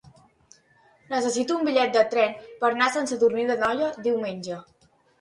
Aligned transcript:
Necessito 1.11 1.59
un 1.59 1.69
bitllet 1.69 1.95
de 1.99 2.03
tren 2.15 2.35
per 2.65 2.69
anar 2.73 2.91
a 2.91 2.97
Sant 2.99 3.13
Sadurní 3.15 3.49
d'Anoia 3.55 3.95
diumenge. 4.11 4.63